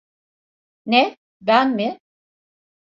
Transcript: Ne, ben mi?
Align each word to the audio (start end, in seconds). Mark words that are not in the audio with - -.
Ne, 0.85 1.17
ben 1.41 1.75
mi? 1.75 1.97